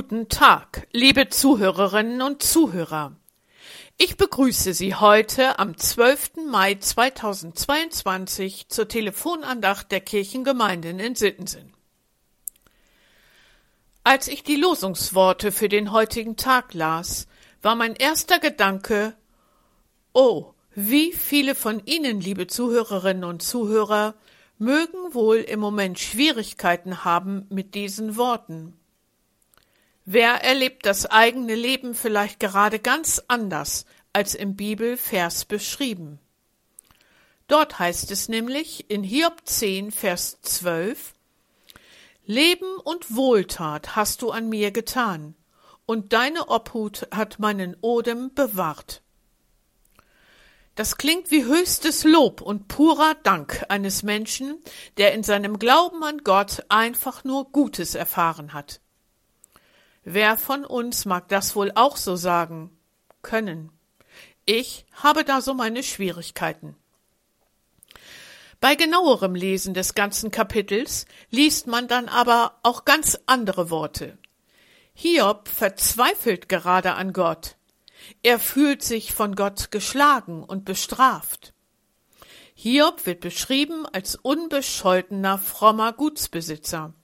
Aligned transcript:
Guten 0.00 0.28
Tag, 0.28 0.86
liebe 0.92 1.28
Zuhörerinnen 1.28 2.22
und 2.22 2.40
Zuhörer. 2.40 3.16
Ich 3.96 4.16
begrüße 4.16 4.72
Sie 4.72 4.94
heute 4.94 5.58
am 5.58 5.76
12. 5.76 6.46
Mai 6.48 6.76
2022 6.76 8.68
zur 8.68 8.86
Telefonandacht 8.86 9.90
der 9.90 10.00
Kirchengemeinden 10.00 11.00
in 11.00 11.16
Sittensen. 11.16 11.74
Als 14.04 14.28
ich 14.28 14.44
die 14.44 14.54
Losungsworte 14.54 15.50
für 15.50 15.68
den 15.68 15.90
heutigen 15.90 16.36
Tag 16.36 16.74
las, 16.74 17.26
war 17.60 17.74
mein 17.74 17.96
erster 17.96 18.38
Gedanke, 18.38 19.16
oh, 20.12 20.52
wie 20.76 21.10
viele 21.10 21.56
von 21.56 21.84
Ihnen, 21.86 22.20
liebe 22.20 22.46
Zuhörerinnen 22.46 23.24
und 23.24 23.42
Zuhörer, 23.42 24.14
mögen 24.58 25.12
wohl 25.12 25.38
im 25.38 25.58
Moment 25.58 25.98
Schwierigkeiten 25.98 27.04
haben 27.04 27.46
mit 27.50 27.74
diesen 27.74 28.16
Worten. 28.16 28.77
Wer 30.10 30.42
erlebt 30.42 30.86
das 30.86 31.04
eigene 31.04 31.54
Leben 31.54 31.92
vielleicht 31.92 32.40
gerade 32.40 32.78
ganz 32.78 33.22
anders 33.28 33.84
als 34.14 34.34
im 34.34 34.56
Bibelvers 34.56 35.44
beschrieben? 35.44 36.18
Dort 37.46 37.78
heißt 37.78 38.10
es 38.10 38.30
nämlich 38.30 38.88
in 38.88 39.02
Hiob 39.02 39.42
10, 39.44 39.90
Vers 39.90 40.40
12, 40.40 41.12
Leben 42.24 42.78
und 42.84 43.14
Wohltat 43.14 43.96
hast 43.96 44.22
du 44.22 44.30
an 44.30 44.48
mir 44.48 44.70
getan, 44.70 45.34
und 45.84 46.14
deine 46.14 46.48
Obhut 46.48 47.06
hat 47.10 47.38
meinen 47.38 47.76
Odem 47.82 48.32
bewahrt. 48.32 49.02
Das 50.74 50.96
klingt 50.96 51.30
wie 51.30 51.44
höchstes 51.44 52.04
Lob 52.04 52.40
und 52.40 52.66
purer 52.66 53.14
Dank 53.24 53.62
eines 53.68 54.02
Menschen, 54.02 54.56
der 54.96 55.12
in 55.12 55.22
seinem 55.22 55.58
Glauben 55.58 56.02
an 56.02 56.24
Gott 56.24 56.64
einfach 56.70 57.24
nur 57.24 57.52
Gutes 57.52 57.94
erfahren 57.94 58.54
hat. 58.54 58.80
Wer 60.10 60.38
von 60.38 60.64
uns 60.64 61.04
mag 61.04 61.28
das 61.28 61.54
wohl 61.54 61.70
auch 61.74 61.98
so 61.98 62.16
sagen 62.16 62.70
können? 63.20 63.70
Ich 64.46 64.86
habe 64.94 65.22
da 65.22 65.42
so 65.42 65.52
meine 65.52 65.82
Schwierigkeiten. 65.82 66.76
Bei 68.58 68.74
genauerem 68.74 69.34
Lesen 69.34 69.74
des 69.74 69.92
ganzen 69.92 70.30
Kapitels 70.30 71.04
liest 71.28 71.66
man 71.66 71.88
dann 71.88 72.08
aber 72.08 72.58
auch 72.62 72.86
ganz 72.86 73.18
andere 73.26 73.68
Worte. 73.68 74.16
Hiob 74.94 75.46
verzweifelt 75.46 76.48
gerade 76.48 76.94
an 76.94 77.12
Gott. 77.12 77.56
Er 78.22 78.38
fühlt 78.38 78.82
sich 78.82 79.12
von 79.12 79.36
Gott 79.36 79.70
geschlagen 79.70 80.42
und 80.42 80.64
bestraft. 80.64 81.52
Hiob 82.54 83.04
wird 83.04 83.20
beschrieben 83.20 83.84
als 83.84 84.14
unbescholtener, 84.14 85.36
frommer 85.36 85.92
Gutsbesitzer. 85.92 86.94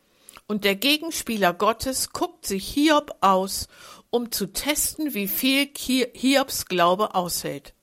Und 0.46 0.64
der 0.64 0.76
Gegenspieler 0.76 1.54
Gottes 1.54 2.10
guckt 2.10 2.46
sich 2.46 2.68
Hiob 2.68 3.16
aus, 3.20 3.68
um 4.10 4.30
zu 4.30 4.52
testen, 4.52 5.14
wie 5.14 5.28
viel 5.28 5.70
Hiobs 5.76 6.66
Glaube 6.66 7.14
aushält. 7.14 7.74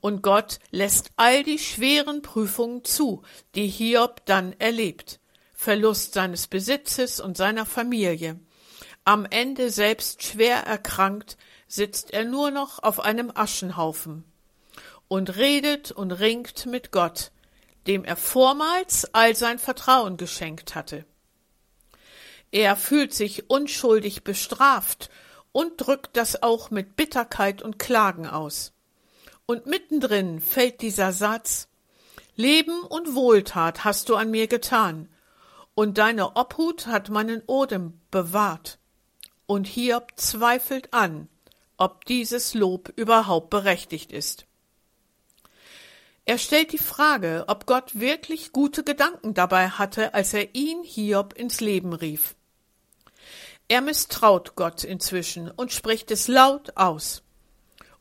Und 0.00 0.22
Gott 0.22 0.58
lässt 0.70 1.10
all 1.16 1.42
die 1.42 1.58
schweren 1.58 2.22
Prüfungen 2.22 2.84
zu, 2.84 3.22
die 3.54 3.66
Hiob 3.66 4.24
dann 4.26 4.54
erlebt. 4.58 5.20
Verlust 5.54 6.14
seines 6.14 6.46
Besitzes 6.46 7.20
und 7.20 7.36
seiner 7.36 7.66
Familie. 7.66 8.38
Am 9.04 9.26
Ende 9.26 9.70
selbst 9.70 10.22
schwer 10.22 10.58
erkrankt, 10.66 11.36
sitzt 11.66 12.12
er 12.12 12.24
nur 12.24 12.50
noch 12.50 12.82
auf 12.82 13.00
einem 13.00 13.30
Aschenhaufen 13.34 14.24
und 15.08 15.36
redet 15.36 15.92
und 15.92 16.12
ringt 16.12 16.66
mit 16.66 16.92
Gott, 16.92 17.30
dem 17.86 18.04
er 18.04 18.16
vormals 18.16 19.12
all 19.14 19.34
sein 19.34 19.58
Vertrauen 19.58 20.16
geschenkt 20.16 20.74
hatte. 20.74 21.04
Er 22.52 22.76
fühlt 22.76 23.14
sich 23.14 23.48
unschuldig 23.48 24.24
bestraft 24.24 25.10
und 25.52 25.72
drückt 25.76 26.16
das 26.16 26.42
auch 26.42 26.70
mit 26.70 26.96
Bitterkeit 26.96 27.62
und 27.62 27.78
Klagen 27.78 28.26
aus. 28.26 28.72
Und 29.46 29.66
mittendrin 29.66 30.40
fällt 30.40 30.80
dieser 30.80 31.12
Satz 31.12 31.68
Leben 32.36 32.82
und 32.82 33.14
Wohltat 33.14 33.84
hast 33.84 34.08
du 34.08 34.16
an 34.16 34.30
mir 34.30 34.46
getan, 34.46 35.08
und 35.74 35.98
deine 35.98 36.36
Obhut 36.36 36.86
hat 36.86 37.08
meinen 37.08 37.42
Odem 37.46 38.00
bewahrt. 38.10 38.78
Und 39.46 39.66
Hiob 39.66 40.12
zweifelt 40.16 40.92
an, 40.92 41.28
ob 41.76 42.04
dieses 42.04 42.54
Lob 42.54 42.92
überhaupt 42.96 43.50
berechtigt 43.50 44.12
ist. 44.12 44.46
Er 46.24 46.38
stellt 46.38 46.72
die 46.72 46.78
Frage, 46.78 47.44
ob 47.48 47.66
Gott 47.66 47.98
wirklich 47.98 48.52
gute 48.52 48.84
Gedanken 48.84 49.34
dabei 49.34 49.68
hatte, 49.68 50.14
als 50.14 50.34
er 50.34 50.54
ihn 50.54 50.82
Hiob 50.82 51.32
ins 51.32 51.60
Leben 51.60 51.92
rief. 51.92 52.36
Er 53.70 53.82
misstraut 53.82 54.56
Gott 54.56 54.82
inzwischen 54.82 55.48
und 55.48 55.70
spricht 55.70 56.10
es 56.10 56.26
laut 56.26 56.76
aus 56.76 57.22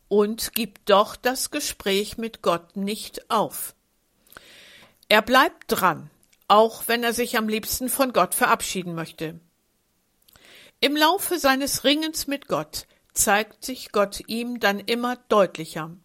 und 0.08 0.56
gibt 0.56 0.90
doch 0.90 1.16
das 1.16 1.52
Gespräch 1.52 2.18
mit 2.18 2.42
Gott 2.42 2.76
nicht 2.76 3.30
auf. 3.30 3.76
Er 5.10 5.22
bleibt 5.22 5.66
dran, 5.68 6.10
auch 6.48 6.88
wenn 6.88 7.04
er 7.04 7.14
sich 7.14 7.38
am 7.38 7.48
liebsten 7.48 7.88
von 7.88 8.14
Gott 8.14 8.34
verabschieden 8.34 8.96
möchte. 8.96 9.40
Im 10.80 10.98
Laufe 10.98 11.38
seines 11.38 11.84
Ringens 11.84 12.26
mit 12.26 12.48
Gott 12.48 12.88
zeigt 13.14 13.64
sich 13.64 13.92
Gott 13.92 14.24
ihm 14.26 14.60
dann 14.60 14.80
immer 14.80 15.18
deutlicher. 15.30 15.96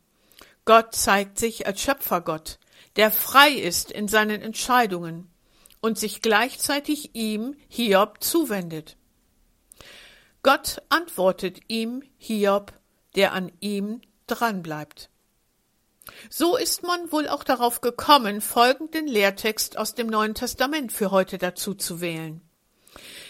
Gott 0.66 0.94
zeigt 0.94 1.38
sich 1.38 1.66
als 1.66 1.80
Schöpfergott, 1.80 2.58
der 2.96 3.10
frei 3.10 3.52
ist 3.52 3.90
in 3.90 4.08
seinen 4.08 4.42
Entscheidungen 4.42 5.30
und 5.80 5.98
sich 5.98 6.20
gleichzeitig 6.20 7.14
ihm 7.14 7.56
Hiob 7.70 8.22
zuwendet. 8.22 8.98
Gott 10.44 10.82
antwortet 10.90 11.58
ihm 11.68 12.02
Hiob, 12.18 12.74
der 13.16 13.32
an 13.32 13.50
ihm 13.60 14.02
dranbleibt. 14.26 15.08
So 16.28 16.58
ist 16.58 16.82
man 16.82 17.10
wohl 17.10 17.28
auch 17.28 17.44
darauf 17.44 17.80
gekommen, 17.80 18.42
folgenden 18.42 19.06
Lehrtext 19.06 19.78
aus 19.78 19.94
dem 19.94 20.06
Neuen 20.06 20.34
Testament 20.34 20.92
für 20.92 21.10
heute 21.10 21.38
dazu 21.38 21.72
zu 21.72 22.02
wählen. 22.02 22.42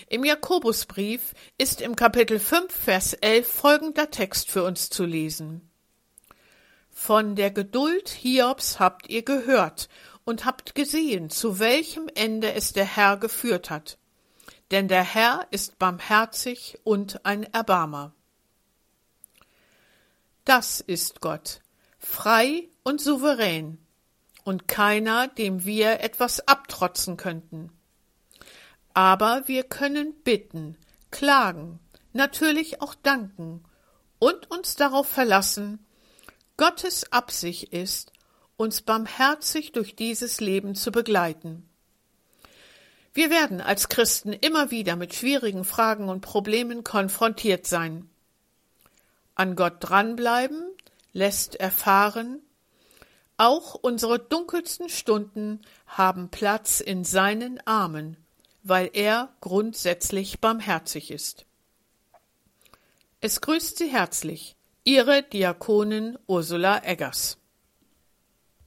Im 0.08 0.24
Jakobusbrief 0.24 1.34
ist 1.56 1.80
im 1.80 1.94
Kapitel 1.94 2.40
5, 2.40 2.74
Vers 2.74 3.12
11 3.12 3.46
folgender 3.48 4.10
Text 4.10 4.50
für 4.50 4.64
uns 4.64 4.90
zu 4.90 5.04
lesen. 5.04 5.70
Von 6.90 7.36
der 7.36 7.52
Geduld 7.52 8.08
Hiobs 8.08 8.80
habt 8.80 9.08
ihr 9.08 9.22
gehört 9.22 9.88
und 10.24 10.44
habt 10.44 10.74
gesehen, 10.74 11.30
zu 11.30 11.60
welchem 11.60 12.10
Ende 12.12 12.54
es 12.54 12.72
der 12.72 12.84
Herr 12.84 13.18
geführt 13.18 13.70
hat. 13.70 13.98
Denn 14.74 14.88
der 14.88 15.04
Herr 15.04 15.46
ist 15.52 15.78
barmherzig 15.78 16.80
und 16.82 17.24
ein 17.24 17.44
Erbarmer. 17.44 18.12
Das 20.44 20.80
ist 20.80 21.20
Gott, 21.20 21.60
frei 22.00 22.68
und 22.82 23.00
souverän, 23.00 23.78
und 24.42 24.66
keiner, 24.66 25.28
dem 25.28 25.64
wir 25.64 26.00
etwas 26.00 26.48
abtrotzen 26.48 27.16
könnten. 27.16 27.70
Aber 28.94 29.44
wir 29.46 29.62
können 29.62 30.12
bitten, 30.24 30.76
klagen, 31.12 31.78
natürlich 32.12 32.82
auch 32.82 32.96
danken 32.96 33.62
und 34.18 34.50
uns 34.50 34.74
darauf 34.74 35.06
verlassen, 35.06 35.86
Gottes 36.56 37.12
Absicht 37.12 37.72
ist, 37.72 38.10
uns 38.56 38.82
barmherzig 38.82 39.70
durch 39.70 39.94
dieses 39.94 40.40
Leben 40.40 40.74
zu 40.74 40.90
begleiten. 40.90 41.70
Wir 43.14 43.30
werden 43.30 43.60
als 43.60 43.88
Christen 43.88 44.32
immer 44.32 44.70
wieder 44.70 44.96
mit 44.96 45.14
schwierigen 45.14 45.64
Fragen 45.64 46.08
und 46.08 46.20
Problemen 46.20 46.84
konfrontiert 46.84 47.66
sein. 47.66 48.10
An 49.34 49.56
Gott 49.56 49.76
dranbleiben 49.80 50.62
lässt 51.12 51.54
erfahren, 51.54 52.40
auch 53.36 53.74
unsere 53.74 54.18
dunkelsten 54.18 54.88
Stunden 54.88 55.62
haben 55.86 56.28
Platz 56.28 56.80
in 56.80 57.04
seinen 57.04 57.64
Armen 57.66 58.16
weil 58.64 58.90
er 58.94 59.28
grundsätzlich 59.40 60.40
barmherzig 60.40 61.10
ist. 61.10 61.44
Es 63.20 63.40
grüßt 63.40 63.78
Sie 63.78 63.92
herzlich 63.92 64.56
Ihre 64.84 65.22
Diakonin 65.22 66.18
Ursula 66.26 66.82
Eggers. 66.82 67.38